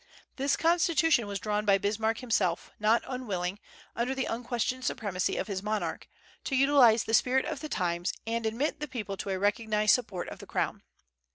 This 0.35 0.57
constitution 0.57 1.27
was 1.27 1.37
drawn 1.39 1.63
by 1.63 1.77
Bismarck 1.77 2.21
himself, 2.21 2.71
not 2.79 3.03
unwilling, 3.05 3.59
under 3.95 4.15
the 4.15 4.25
unquestioned 4.25 4.83
supremacy 4.83 5.37
of 5.37 5.45
his 5.45 5.61
monarch, 5.61 6.07
to 6.45 6.55
utilize 6.55 7.03
the 7.03 7.13
spirit 7.13 7.45
of 7.45 7.59
the 7.59 7.69
times, 7.69 8.11
and 8.25 8.47
admit 8.47 8.79
the 8.79 8.87
people 8.87 9.15
to 9.17 9.29
a 9.29 9.37
recognized 9.37 9.93
support 9.93 10.27
of 10.29 10.39
the 10.39 10.47
crown. 10.47 10.81